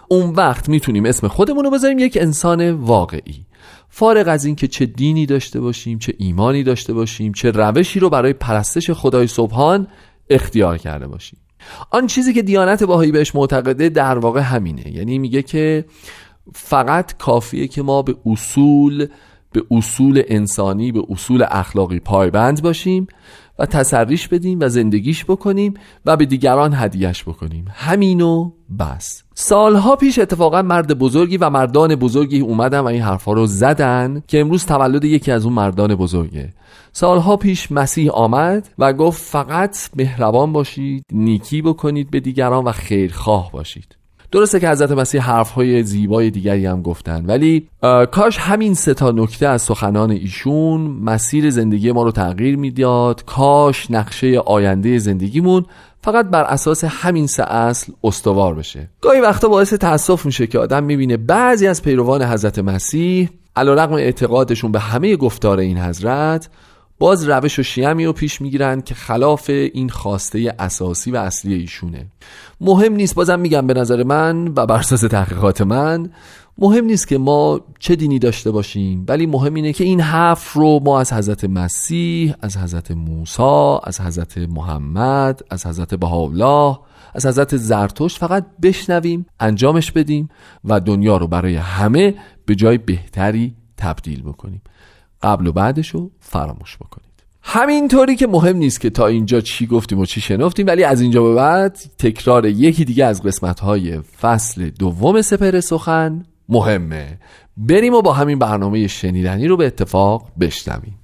[0.09, 3.47] اون وقت می‌تونیم اسم خودمون رو بذاریم یک انسان واقعی.
[3.89, 8.33] فارغ از اینکه چه دینی داشته باشیم چه ایمانی داشته باشیم چه روشی رو برای
[8.33, 9.87] پرستش خدای صبحان
[10.31, 11.39] اختیار کرده باشیم.
[11.91, 14.97] آن چیزی که دیانت باهایی بهش معتقده در واقع همینه.
[14.97, 15.85] یعنی میگه که
[16.53, 19.07] فقط کافیه که ما به اصول
[19.55, 23.07] به اصول انسانی به اصول اخلاقی پایبند باشیم
[23.59, 25.75] و تسریش بدیم و زندگیش بکنیم
[26.07, 27.65] و به دیگران هدیهش بکنیم.
[27.71, 29.23] همینو بس.
[29.35, 34.41] سالها پیش اتفاقا مرد بزرگی و مردان بزرگی اومدن و این حرفها رو زدن که
[34.41, 36.53] امروز تولد یکی از اون مردان بزرگه.
[36.93, 43.53] سالها پیش مسیح آمد و گفت فقط مهربان باشید نیکی بکنید به دیگران و خیرخواه
[43.53, 43.97] باشید.
[44.35, 47.69] درسته که حضرت مسیح حرفهای زیبای دیگری هم گفتن ولی
[48.11, 53.91] کاش همین سه تا نکته از سخنان ایشون مسیر زندگی ما رو تغییر می‌داد کاش
[53.91, 55.65] نقشه آینده زندگیمون
[56.03, 58.91] فقط بر اساس همین سه اصل استوار بشه.
[59.01, 64.73] گاهی وقتا باعث تاسف میشه که آدم می‌بینه بعضی از پیروان حضرت مسیح علیرغم اعتقادشون
[64.73, 66.49] به همه گفتار این حضرت
[66.99, 72.07] باز روش و شیمی رو پیش می‌گیرن که خلاف این خواسته اساسی و اصلی ایشونه.
[72.61, 76.11] مهم نیست بازم میگم به نظر من و بر اساس تحقیقات من
[76.59, 80.81] مهم نیست که ما چه دینی داشته باشیم ولی مهم اینه که این حرف رو
[80.85, 86.79] ما از حضرت مسیح از حضرت موسی از حضرت محمد از حضرت بهاءالله
[87.15, 90.29] از حضرت زرتشت فقط بشنویم انجامش بدیم
[90.65, 92.15] و دنیا رو برای همه
[92.47, 94.63] به جای بهتری تبدیل بکنیم.
[95.25, 97.05] قبل و بعدش رو فراموش بکنید.
[97.43, 101.23] همینطوری که مهم نیست که تا اینجا چی گفتیم و چی شنفتیم ولی از اینجا
[101.23, 107.19] به بعد تکرار یکی دیگه از قسمت های فصل دوم سپر سخن مهمه.
[107.57, 110.99] بریم و با همین برنامه شنیدنی رو به اتفاق بشنویم.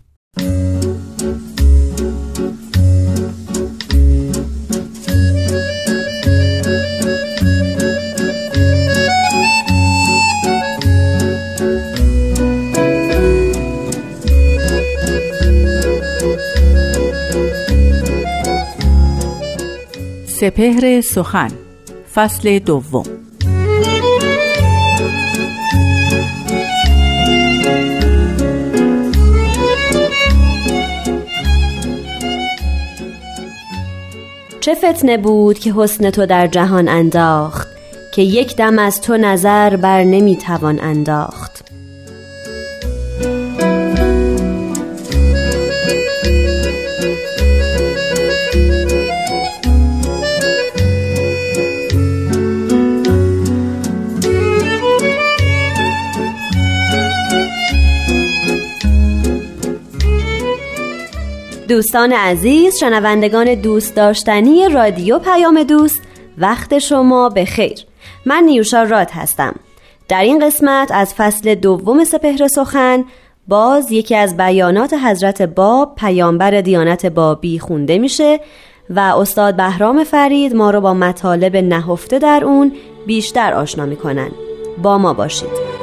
[20.41, 21.51] سپهر سخن
[22.15, 23.05] فصل دوم.
[34.61, 37.69] چه فتنه بود که حسن تو در جهان انداخت
[38.15, 41.60] که یک دم از تو نظر بر نمی‌توان انداخت.
[61.71, 66.03] دوستان عزیز شنوندگان دوست داشتنی رادیو پیام دوست
[66.39, 67.79] وقت شما به خیر.
[68.27, 69.55] من نیوشا راد هستم.
[70.09, 73.05] در این قسمت از فصل دوم سپهر سخن
[73.49, 78.41] باز یکی از بیانات حضرت باب پیامبر دیانت بابی خونده میشه
[78.91, 82.73] و استاد بهرام فرید ما رو با مطالب نهفته در اون
[83.07, 84.31] بیشتر آشنا می‌کنن.
[84.83, 85.81] با ما باشید.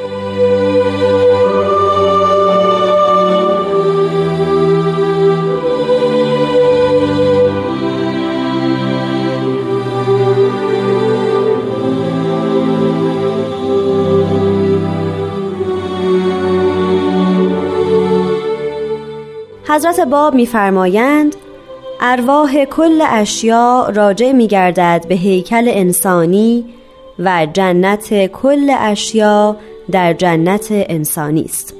[19.78, 21.36] حضرت باب میفرمایند
[22.00, 26.64] ارواح کل اشیا راجع میگردد به هیکل انسانی
[27.18, 29.56] و جنت کل اشیا
[29.90, 31.74] در جنت انسانی است.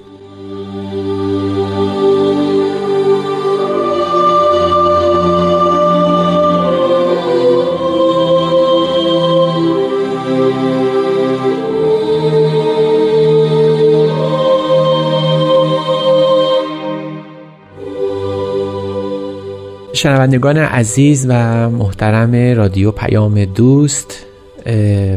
[19.98, 24.26] شنوندگان عزیز و محترم رادیو پیام دوست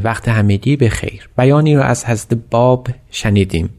[0.03, 3.69] وقت همگی به خیر بیانی رو از حضرت باب شنیدیم.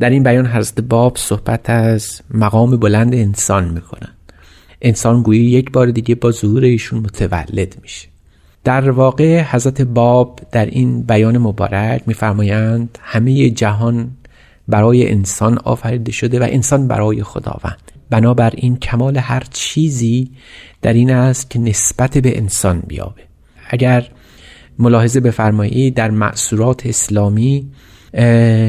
[0.00, 4.12] در این بیان حضرت باب صحبت از مقام بلند انسان می‌کنن
[4.82, 8.08] انسان گویی یک بار دیگه با ظهور ایشون متولد میشه.
[8.64, 14.10] در واقع حضرت باب در این بیان مبارک میفرمایند همه جهان
[14.68, 17.93] برای انسان آفریده شده و انسان برای خداوند.
[18.10, 20.30] بنابراین کمال هر چیزی
[20.82, 23.22] در این است که نسبت به انسان بیابه.
[23.68, 24.10] اگر
[24.78, 27.66] ملاحظه بفرمایید در معصورات اسلامی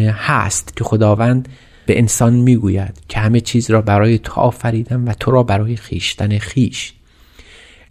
[0.10, 1.50] هست که خداوند
[1.86, 6.38] به انسان می‌گوید که همه چیز را برای تو آفریدم و تو را برای خیشتن
[6.38, 6.94] خیش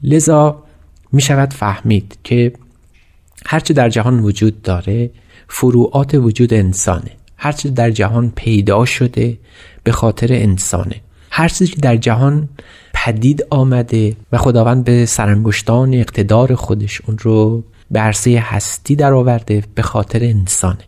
[0.03, 0.63] لذا
[1.13, 2.53] می شود فهمید که
[3.47, 5.11] هرچه در جهان وجود داره
[5.49, 7.11] فروعات وجود انسانه.
[7.37, 9.39] هرچه در جهان پیدا شده
[9.83, 11.01] به خاطر انسانه.
[11.37, 12.49] هر چیزی که در جهان
[12.95, 19.63] پدید آمده و خداوند به سرانگشتان اقتدار خودش اون رو به عرصه هستی در آورده
[19.75, 20.85] به خاطر انسانه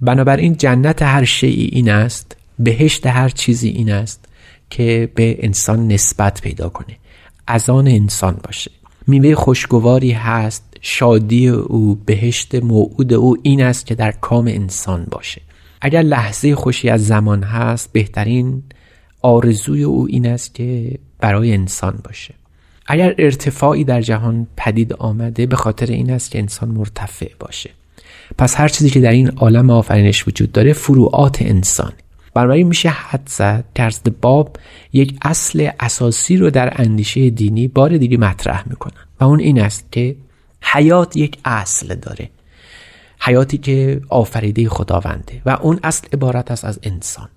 [0.00, 4.24] بنابراین جنت هر شیعی این است بهشت هر چیزی این است
[4.70, 6.96] که به انسان نسبت پیدا کنه
[7.46, 8.70] از آن انسان باشه.
[9.06, 15.40] میوه خوشگواری هست شادی او بهشت موعود او این است که در کام انسان باشه.
[15.80, 18.62] اگر لحظه خوشی از زمان هست بهترین
[19.22, 22.34] آرزوی او این است که برای انسان باشه.
[22.86, 27.70] اگر ارتفاعی در جهان پدید آمده به خاطر این است که انسان مرتفع باشه.
[28.38, 31.92] پس هر چیزی که در این عالم آفرینش وجود داره فروعات انسان.
[32.34, 34.56] بنابراین میشه حد زد که باب
[34.92, 39.04] یک اصل اساسی رو در اندیشه دینی بار دیگه مطرح می‌کنن.
[39.20, 40.16] و اون این است که
[40.62, 42.30] حیات یک اصل داره.
[43.20, 45.42] حیاتی که آفریده خداونده.
[45.46, 47.28] و اون اصل عبارت است از انسان.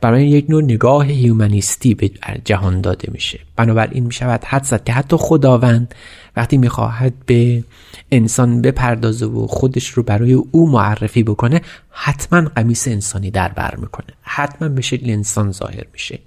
[0.00, 2.10] برای یک نوع نگاه هیومنیستی به
[2.44, 3.40] جهان داده میشه.
[3.56, 5.94] بنابراین می شود حد زد که حتی خداوند
[6.36, 7.64] وقتی می‌خواهد به
[8.10, 11.60] انسان بپردازه و خودش رو برای او معرفی بکنه
[11.90, 14.06] حتما قمیس انسانی در بر می‌کنه.
[14.22, 16.18] حتما به شکل انسان ظاهر میشه.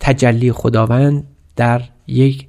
[0.00, 1.24] تجلی خداوند
[1.56, 2.46] در یک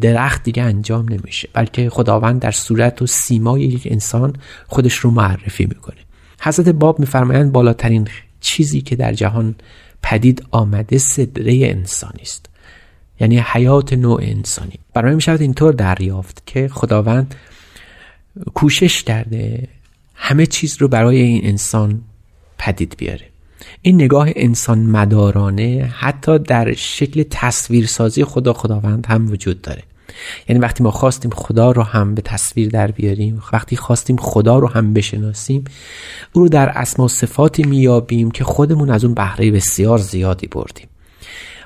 [0.00, 5.66] درخت دیگه انجام نمیشه بلکه خداوند در صورت و سیمای یک انسان خودش رو معرفی
[5.66, 5.96] می‌کنه.
[6.40, 8.08] حضرت باب میفرمایند بالاترین
[8.48, 9.54] چیزی که در جهان
[10.02, 12.46] پدید آمده صدره انسانی است.
[13.20, 14.78] یعنی حیات نوع انسانی.
[14.94, 17.34] برای می شود اینطور دریافت که خداوند
[18.54, 19.68] کوشش کرده
[20.14, 22.00] همه چیز رو برای این انسان
[22.58, 23.24] پدید بیاره.
[23.82, 29.82] این نگاه انسان مدارانه حتی در شکل تصویرسازی خدا خداوند هم وجود داره.
[30.48, 34.68] یعنی وقتی ما خواستیم خدا رو هم به تصویر در بیاریم وقتی خواستیم خدا رو
[34.68, 35.64] هم بشناسیم
[36.32, 40.86] او رو در اسما صفاتی میابیم که خودمون از اون بهره بسیار زیادی بردیم.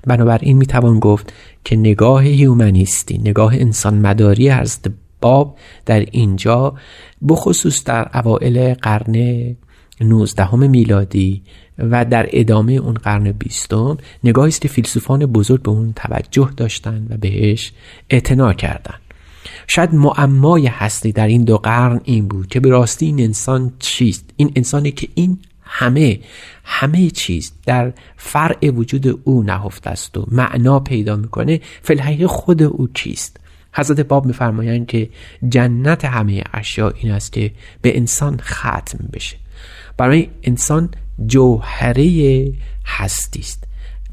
[0.07, 1.33] بنابراین می‌توان گفت
[1.65, 4.79] که نگاه هیومنیستی نگاه انسان مداری از
[5.21, 6.75] باب در اینجا
[7.29, 9.57] بخصوص در اوائل قرن
[10.01, 11.43] 19 میلادی
[11.83, 17.07] و در ادامه اون قرن بیستم نگاهی است که فیلسوفان بزرگ به اون توجه داشتند
[17.11, 17.73] و بهش
[18.11, 19.01] اعتنا کردند
[19.67, 24.31] شاید معمای هستی در این دو قرن این بود که به راستی این انسان چیست؟
[24.37, 26.21] این انسانی که این همه
[26.65, 32.89] همه چیز در فرع وجود او نهفته است و معنا پیدا می‌کنه فلحقیقه خود او
[32.95, 33.37] چیست؟
[33.75, 35.09] حضرت باب میفرمایند که
[35.49, 37.51] جنت همه اشیا این است که
[37.83, 39.42] به انسان ختم بشه.
[39.97, 40.91] برای انسان
[41.27, 42.53] جوهره
[42.85, 43.65] هستی است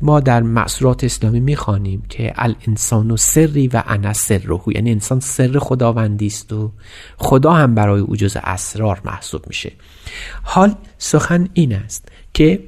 [0.02, 5.60] ما در معصورات اسلامی می‌خوانیم که الانسان و سری و انا سره یعنی انسان سر
[5.60, 6.72] خداوندی است و
[7.18, 9.72] خدا هم برای او جز اسرار محسوب میشه.
[10.44, 12.64] حال سخن این است که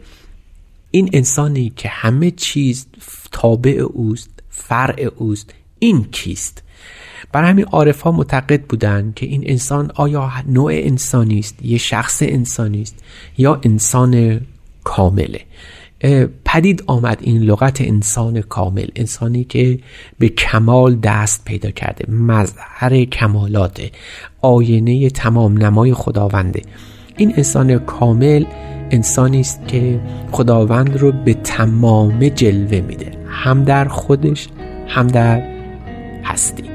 [0.91, 2.87] این انسانی که همه چیز
[3.31, 6.63] تابع اوست فرع اوست این کیست؟
[7.31, 12.23] برای همین عارف ها معتقد بودند که این انسان آیا نوع انسانی است یه شخص
[12.25, 13.03] انسانی است
[13.37, 14.41] یا انسان
[14.83, 15.41] کامله.
[16.45, 19.79] پدید آمد این لغت انسان کامل انسانی که
[20.19, 23.81] به کمال دست پیدا کرده مظهر کمالات
[24.41, 26.61] آینه تمام نمای خداونده.
[27.17, 28.45] این انسان کامل
[28.91, 29.99] انسانی است که
[30.31, 34.47] خداوند رو به تمام جلوه میده هم در خودش
[34.87, 35.41] هم در
[36.23, 36.70] هستی.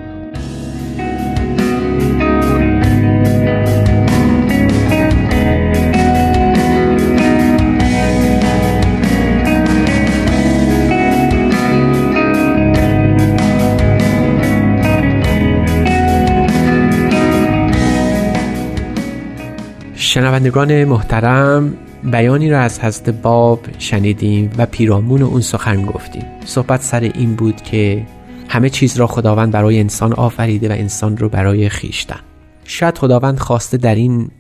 [20.36, 26.24] شنوندگان محترم بیانی را از حضرت باب شنیدیم و پیرامون اون سخن گفتیم.
[26.44, 28.06] صحبت سر این بود که
[28.48, 32.20] همه چیز را خداوند برای انسان آفریده و انسان رو برای خیشتن.
[32.64, 34.30] شاید خداوند خواسته در این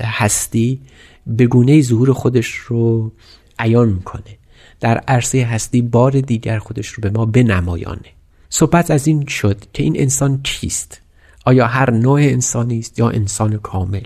[0.00, 0.80] هستی
[1.26, 3.12] به گونه ظهور خودش رو
[3.58, 4.38] عیان کنه.
[4.80, 8.12] در عرصه هستی بار دیگر خودش رو به ما بنمایانه.
[8.48, 11.00] صحبت از این شد که این انسان کیست؟
[11.44, 14.02] آیا هر نوع انسانی است یا انسان کامل؟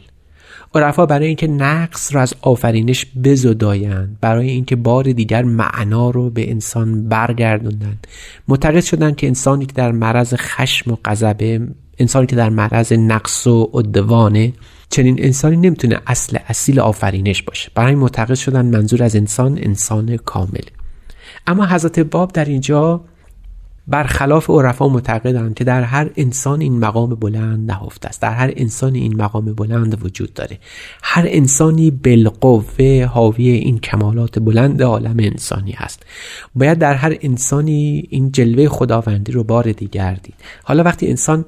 [0.78, 6.50] عرفا برای اینکه نقص را از آفرینش بزدایند برای اینکه بار دیگر معنا رو به
[6.50, 8.06] انسان برگردوندند
[8.48, 11.60] معتقد شدند که انسانی که در معرض خشم و غضبه
[11.98, 14.52] انسانی که در معرض نقص و عدوانه
[14.90, 17.70] چنین انسانی نمی‌تونه اصل اصیل آفرینش باشه.
[17.74, 20.64] برای معتقد شدن منظور از انسان انسان کامل.
[21.46, 23.04] اما حضرت باب در اینجا
[23.90, 28.22] برخلاف عرفا معتقدند که در هر انسان این مقام بلند نهفته است.
[28.22, 30.58] در هر انسان این مقام بلند وجود داره.
[31.02, 36.02] هر انسانی بالقوه حاوی این کمالات بلند عالم انسانی هست
[36.54, 40.34] باید در هر انسانی این جلوه خداوندی رو بار دیگر دید.
[40.62, 41.44] حالا وقتی انسان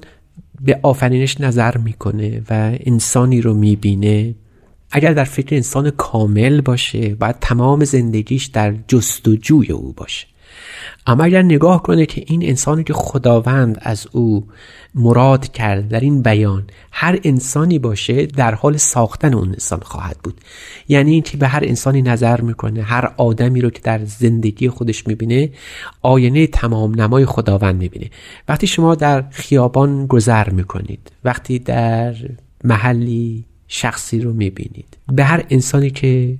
[0.61, 4.35] به آفرینش نظر می‌کنه و انسانی رو می‌بینه
[4.91, 10.27] اگر در فکر انسان کامل باشه باید تمام زندگیش در جستجوی او باشه.
[11.07, 14.47] اما اگر نگاه کنه که این انسانی که خداوند از او
[14.95, 20.41] مراد کرد در این بیان هر انسانی باشه در حال ساختن اون انسان خواهد بود.
[20.87, 25.49] یعنی اینکه به هر انسانی نظر می‌کنه هر آدمی رو که در زندگی خودش می‌بینه
[26.01, 28.09] آینه تمام نمای خداوند می‌بینه.
[28.47, 32.15] وقتی شما در خیابان گذر می‌کنید وقتی در
[32.63, 36.35] محلی شخصی رو می‌بینید به هر انسانی که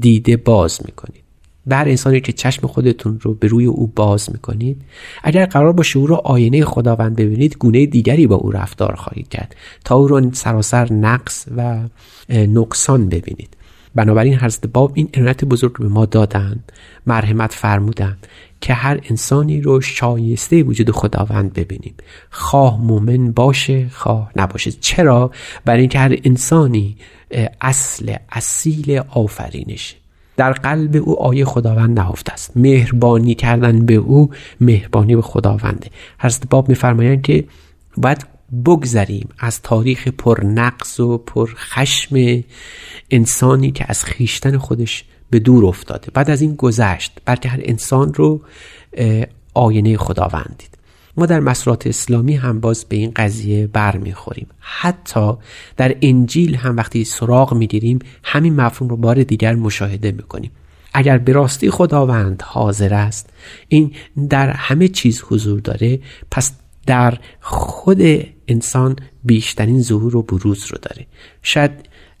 [0.00, 1.25] دیده باز می‌کنید
[1.66, 4.82] بر انسانی که چشم خودتون رو به روی او باز می‌کنید
[5.22, 9.56] اگر قرار باشه او رو آینه خداوند ببینید گونه دیگری با او رفتار خواهید کرد
[9.84, 11.78] تا او رو سراسر نقص و
[12.28, 13.56] نقصان ببینید.
[13.94, 16.72] بنابراین حضرت باب این عنایت بزرگ به ما دادند
[17.06, 18.26] مرحمت فرمودند
[18.60, 21.94] که هر انسانی رو شایسته وجود خداوند ببینیم
[22.30, 24.72] خواه مومن باشه خواه نباشه.
[24.72, 25.30] چرا؟
[25.64, 26.96] برای اینکه هر انسانی
[27.60, 29.96] اصل اصیل آفرینشه
[30.36, 32.56] در قلب او آیه خداوند نهفته است.
[32.56, 34.30] مهربانی کردن به او
[34.60, 35.90] مهربانی به خداونده.
[36.18, 37.44] حضرت باب میفرمایند که
[37.96, 38.26] باید
[38.64, 42.42] بگذریم از تاریخ پر نقص و پر خشم
[43.10, 46.08] انسانی که از خیشتن خودش به دور افتاده.
[46.14, 48.40] بعد از این گذشت بلکه هر انسان رو
[49.54, 50.75] آینه خداوند دید.
[51.16, 54.46] ما در مسرات اسلامی هم باز به این قضیه برمیخوریم.
[54.60, 55.32] حتی
[55.76, 60.50] در انجیل هم وقتی سراغ می‌گیریم همین مفهوم رو بار دیگر مشاهده می‌کنیم.
[60.94, 63.30] اگر به راستی خداوند حاضر است
[63.68, 63.92] این
[64.28, 65.98] در همه چیز حضور داره
[66.30, 66.52] پس
[66.86, 68.00] در خود
[68.48, 71.06] انسان بیشترین ظهور و بروز رو داره.
[71.42, 71.70] شاید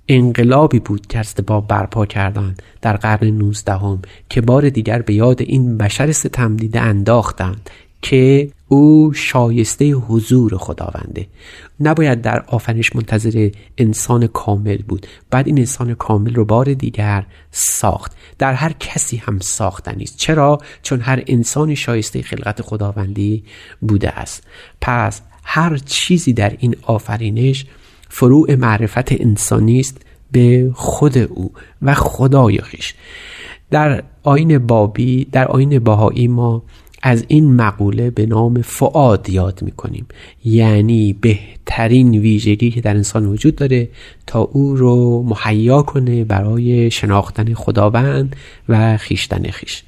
[0.08, 5.78] انقلابی بود که با برپا کردن در قرن نوزدهم که بار دیگر به یاد این
[5.78, 7.70] بشر ستم دیده انداختند
[8.02, 11.26] که او شایسته حضور خداونده.
[11.80, 15.06] نباید در آفرینش منتظر انسان کامل بود.
[15.30, 18.12] بعد این انسان کامل رو بار دیگر ساخت.
[18.38, 23.44] در هر کسی هم ساختنی است چرا؟ چون هر انسانی شایسته خلقت خداوندی
[23.80, 24.44] بوده است.
[24.80, 27.66] پس هر چیزی در این آفرینش
[28.08, 30.02] فروع معرفت انسانی است
[30.32, 31.52] به خود او
[31.82, 32.94] و خدای خیش.
[33.70, 36.62] در آین بابی در آین باهایی ما
[37.08, 40.06] از این مقوله به نام فعاد یاد می‌کنیم.
[40.44, 43.88] یعنی بهترین ویژگی که در انسان وجود داره
[44.26, 48.36] تا او رو مهیا کنه برای شناختن خداوند
[48.68, 49.82] و خیشتن خیش.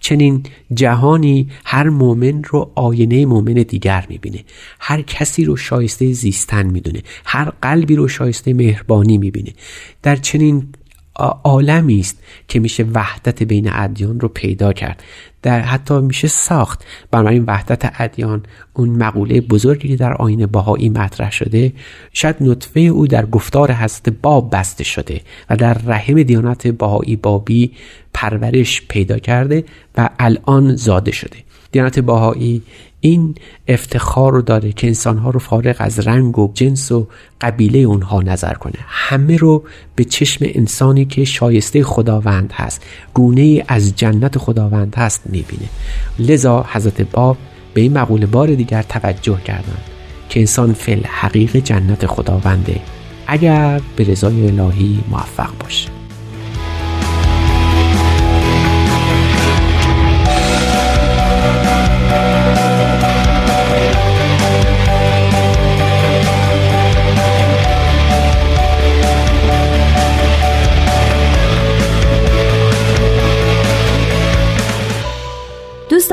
[0.00, 0.42] چنین
[0.74, 4.44] جهانی هر مؤمن رو آینه مؤمن دیگر می‌بینه.
[4.80, 7.02] هر کسی رو شایسته زیستن می‌دونه.
[7.24, 9.52] هر قلبی رو شایسته مهربانی می‌بینه.
[10.02, 10.68] در چنین
[11.44, 15.02] عالمی است که میشه وحدت بین ادیان رو پیدا کرد.
[15.42, 16.84] در حتی میشه ساخت.
[17.10, 18.42] بنابراین وحدت ادیان
[18.74, 21.72] اون مقوله بزرگی در آین باهایی مطرح شده
[22.12, 25.20] شاید نطفه او در گفتار حضرت باب بسته شده
[25.50, 27.72] و در رحم دیانت باهایی بابی
[28.14, 29.64] پرورش پیدا کرده
[29.96, 31.36] و الان زاده شده.
[31.72, 32.62] دیانت باهایی
[33.00, 33.34] این
[33.68, 37.06] افتخار رو داره که انسانها رو فارغ از رنگ و جنس و
[37.40, 38.74] قبیله اونها نظر کنه.
[38.86, 39.62] همه رو
[39.96, 42.82] به چشم انسانی که شایسته خداوند هست
[43.14, 45.68] گونه از جنت خداوند هست می‌بینه.
[46.18, 47.36] لذا حضرت باب
[47.74, 49.78] به این مقوله بار دیگر توجه کردن
[50.28, 52.80] که انسان فل حقیق جنت خداونده
[53.26, 55.99] اگر به رضای الهی موفق باشه.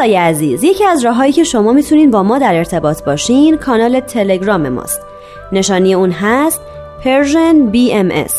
[0.08, 4.70] دوستای عزیز یکی از راههایی که شما می‌تونین با ما در ارتباط باشین کانال تلگرام
[4.70, 5.02] ماست.
[5.52, 6.62] نشانی اون هست
[7.04, 8.34] Persian BMS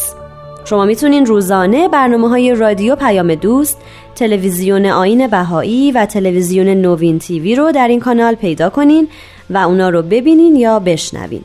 [0.64, 3.78] شما می‌تونین روزانه برنامه های رادیو پیام دوست
[4.14, 9.08] تلویزیون آین بهایی و تلویزیون نوین تیوی رو در این کانال پیدا کنین
[9.50, 11.44] و اونا رو ببینین یا بشنوین.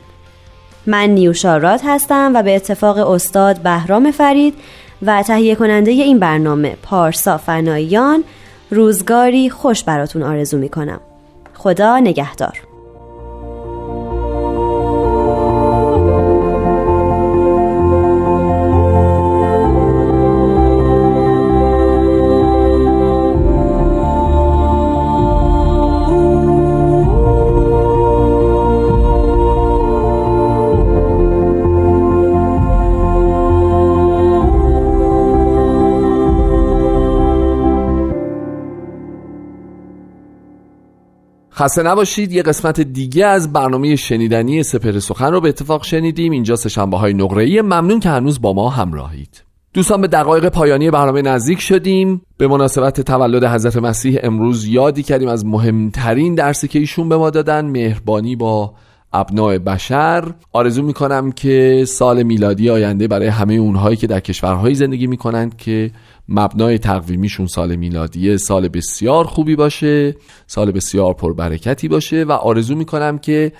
[0.86, 4.54] من نیوشارات هستم و به اتفاق استاد بهرام فرید
[5.02, 8.24] و تهیه کننده این برنامه پارسا فناییان
[8.70, 11.00] روزگاری خوش براتون آرزو می کنم
[11.54, 12.73] خدا نگهدار.
[41.56, 42.32] خسته نباشید.
[42.32, 46.32] یه قسمت دیگه از برنامه شنیدنی سپر سخن رو به اتفاق شنیدیم.
[46.32, 49.42] اینجا سهشنبه های نقره ممنون که هنوز با ما همراهید.
[49.74, 52.22] دوستان به دقایق پایانی برنامه نزدیک شدیم.
[52.36, 57.30] به مناسبت تولد حضرت مسیح امروز یادی کردیم از مهمترین درسی که ایشون به ما
[57.30, 57.66] دادن.
[57.66, 58.74] مهربانی با
[59.14, 60.34] ابناع بشر.
[60.52, 65.90] آرزو می‌کنم که سال میلادی آینده برای همه اونهایی که در کشورهایی زندگی می‌کنند که
[66.28, 73.18] مبنای تقویمیشون سال میلادیه سال بسیار خوبی باشه سال بسیار پربرکتی باشه و آرزو می‌کنم
[73.18, 73.52] که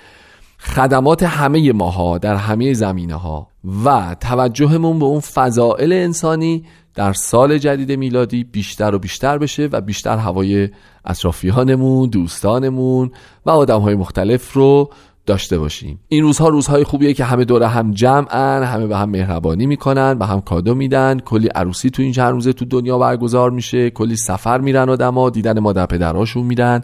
[0.59, 3.47] خدمات همه ماها در همه زمینه ها
[3.85, 9.81] و توجهمون به اون فضائل انسانی در سال جدید میلادی بیشتر و بیشتر بشه و
[9.81, 10.69] بیشتر هوای
[11.05, 13.11] اطرافیانمون دوستانمون
[13.45, 14.89] و آدم های مختلف رو
[15.25, 15.99] داشته باشیم.
[16.07, 20.25] این روزها روزهای خوبیه که همه دور هم جمعن همه به هم مهربانی می‌کنن به
[20.25, 21.19] هم کادو میدن.
[21.19, 23.89] کلی عروسی تو این چند روزه تو دنیا برگزار میشه.
[23.89, 26.83] کلی سفر میرن آدما دیدن مادر پدراشون میرن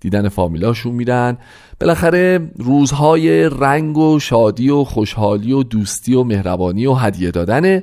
[0.00, 1.38] دیدن فامیلاشون میرن.
[1.80, 7.82] بالاخره روزهای رنگ و شادی و خوشحالی و دوستی و مهربانی و هدیه دادنه.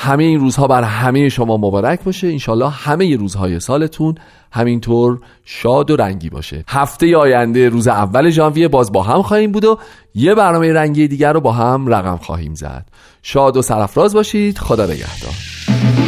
[0.00, 2.26] همه این روزها بر همه شما مبارک باشه.
[2.26, 4.14] انشالله همه روزهای سالتون
[4.52, 6.64] همینطور شاد و رنگی باشه.
[6.68, 9.78] هفته آینده روز اول ژانویه باز با هم خواهیم بود و
[10.14, 12.86] یه برنامه رنگی دیگر رو با هم رقم خواهیم زد.
[13.22, 14.58] شاد و سرفراز باشید.
[14.58, 16.07] خدا نگهدار.